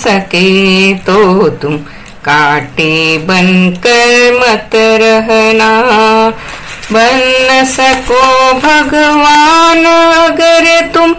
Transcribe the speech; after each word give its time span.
सके 0.00 0.94
तो 1.06 1.48
तुम 1.62 1.76
काटे 2.24 3.18
बनकर 3.26 4.38
मत 4.38 4.70
रहना। 5.02 5.70
बन 6.92 7.20
न 7.42 7.64
सको 7.66 8.52
भगवान 8.60 9.84
अगर 9.84 10.68
तुम 10.94 11.14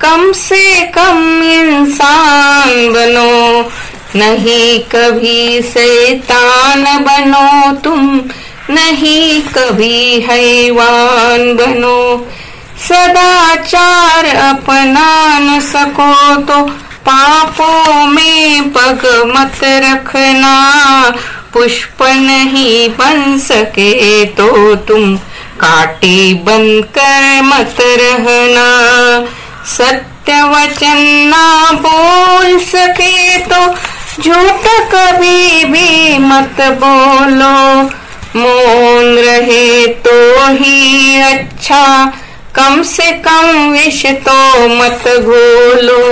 कम 0.00 0.32
से 0.32 0.64
कम 0.94 1.42
इंसान 1.44 2.92
बनो। 2.92 3.70
नहीं 4.16 4.78
कभी 4.90 5.62
शैतान 5.64 6.84
बनो 7.04 7.72
तुम, 7.84 8.20
नहीं 8.70 9.40
कभी 9.52 10.20
हैवान 10.20 11.54
बनो। 11.56 11.98
सदाचार 12.80 14.26
अपना 14.26 15.38
न 15.38 15.60
सको 15.62 16.34
तो 16.42 16.58
पापों 17.06 18.06
में 18.06 18.70
पग 18.72 19.06
मत 19.28 19.60
रखना। 19.84 20.54
पुष्प 21.52 22.02
नहीं 22.02 22.88
बन 22.90 23.38
सके 23.38 24.24
तो 24.36 24.74
तुम 24.86 25.16
काटे 25.60 26.18
बनकर 26.46 27.42
मत 27.42 27.76
रहना। 28.00 28.68
सत्य 29.68 30.42
वचन 30.44 30.98
ना 31.28 31.70
बोल 31.82 32.58
सके 32.64 33.38
तो 33.44 33.66
झूठ 34.22 34.66
कभी 34.94 35.64
भी 35.64 36.18
मत 36.20 36.60
बोलो। 36.82 37.54
मौन 38.36 39.18
रहे 39.18 39.86
तो 40.06 40.16
ही 40.52 41.20
अच्छा 41.22 41.84
कम 42.56 42.82
से 42.84 43.10
कम 43.26 43.70
विष 43.72 44.04
तो 44.26 44.68
मत 44.70 45.08
घोलो। 45.20 46.02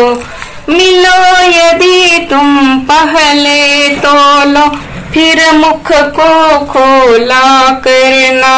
मिलो 0.68 1.16
यदि 1.44 2.26
तुम 2.30 2.78
पहले 2.88 3.88
तो 3.96 4.14
लो 4.50 4.66
फिर 5.12 5.40
मुख 5.52 5.90
को 6.18 6.58
खोला 6.66 7.70
करना। 7.86 8.54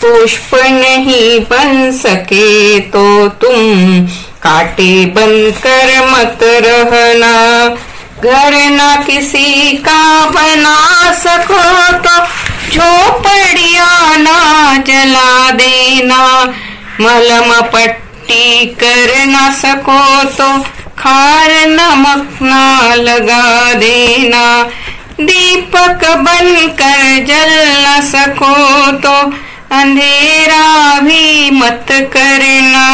पुष्प 0.00 0.54
नहीं 0.54 1.40
बन 1.50 1.90
सके 1.92 2.78
तो 2.90 3.04
तुम 3.42 4.06
काटे 4.42 5.04
बन 5.16 5.50
कर 5.58 5.90
मत 6.08 6.38
रहना। 6.66 7.34
घर 8.22 8.54
ना 8.70 8.94
किसी 9.06 9.76
का 9.78 10.30
बना 10.30 10.76
सको 11.14 11.62
तो 11.98 12.18
झोपड़िया 12.70 14.16
ना 14.16 14.76
जला 14.86 15.50
देना। 15.52 16.22
मलम 17.00 17.52
पट्टी 17.72 18.66
कर 18.82 19.12
न 19.26 19.50
सको 19.54 20.02
तो 20.32 20.48
खार 20.98 21.50
नमक 21.68 22.42
ना 22.42 22.94
लगा 22.94 23.72
देना। 23.74 24.44
दीपक 25.20 26.04
बन 26.18 26.66
कर 26.78 27.24
जल 27.24 27.52
न 27.78 28.00
सको 28.04 28.92
तो 28.98 29.16
अंधेरा 29.76 31.00
भी 31.00 31.50
मत 31.50 31.86
करना। 32.12 32.86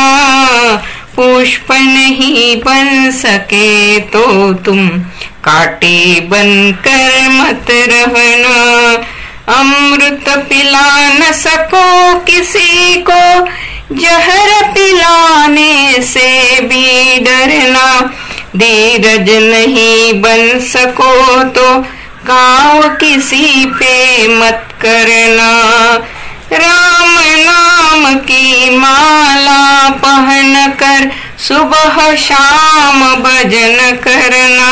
पुष्प 1.16 1.72
नहीं 1.72 2.56
बन 2.56 3.10
सके 3.12 4.00
तो 4.10 4.52
तुम 4.64 4.88
काटे 5.44 6.20
बन 6.30 6.50
कर 6.86 7.28
मत 7.30 7.70
रहना। 7.70 8.56
अमृत 9.50 10.28
पिला 10.48 10.88
न 11.08 11.32
सको 11.34 12.18
किसी 12.26 13.02
को 13.08 13.22
जहर 13.92 14.62
पिलाने 14.72 16.02
से 16.02 16.60
भी 16.62 17.18
डरना 17.18 17.86
धीरज 18.56 19.30
नहीं 19.44 20.12
बन 20.22 20.58
सको 20.64 21.42
तो 21.50 21.66
गाँव 22.26 22.88
किसी 22.96 23.64
पे 23.78 24.26
मत 24.28 24.68
करना। 24.80 25.50
राम 26.52 27.18
नाम 27.38 28.14
की 28.20 28.78
माला 28.78 29.88
पहन 30.04 30.72
कर 30.72 31.10
सुबह 31.38 32.14
शाम 32.16 33.02
भजन 33.22 33.96
करना। 34.04 34.70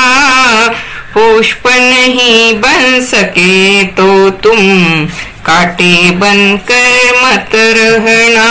पुष्प 1.14 1.66
नहीं 1.68 2.52
बन 2.60 3.00
सके 3.04 3.84
तो 3.92 4.30
तुम 4.30 4.58
काटे 5.46 6.10
बनकर 6.10 7.14
मत 7.22 7.54
रहना। 7.54 8.48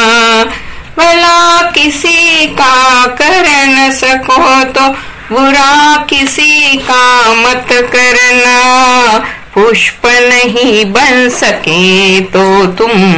भला 0.97 1.71
किसी 1.71 2.47
का 2.53 3.05
कर 3.15 3.45
न 3.67 3.89
सको 3.93 4.63
तो 4.73 4.89
बुरा 5.29 6.03
किसी 6.09 6.77
का 6.79 7.33
मत 7.33 7.67
करना। 7.93 9.17
पुष्प 9.53 10.05
नहीं 10.05 10.85
बन 10.93 11.29
सके 11.29 12.19
तो 12.33 12.45
तुम 12.73 13.13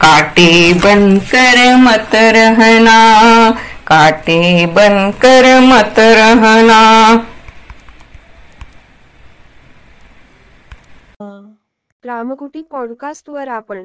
काटे 0.00 0.72
बनकर 0.74 1.76
मत 1.76 2.14
रहना। 2.14 2.98
काटे 3.86 4.66
बनकर 4.76 5.58
मत 5.60 5.98
रहना। 5.98 6.80
रामकुटी 12.04 12.62
पॉडकास्टवर 12.70 13.48
आपण 13.48 13.84